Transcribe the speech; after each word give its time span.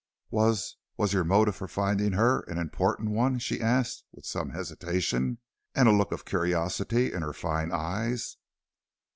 "Was 0.31 0.77
was 0.97 1.13
your 1.13 1.23
motive 1.23 1.55
for 1.57 1.67
finding 1.67 2.13
her 2.13 2.39
an 2.49 2.57
important 2.57 3.11
one?" 3.11 3.37
she 3.37 3.61
asked, 3.61 4.03
with 4.11 4.25
some 4.25 4.49
hesitation, 4.49 5.37
and 5.75 5.87
a 5.87 5.91
look 5.95 6.11
of 6.11 6.25
curiosity 6.25 7.13
in 7.13 7.21
her 7.21 7.33
fine 7.33 7.71
eyes. 7.71 8.37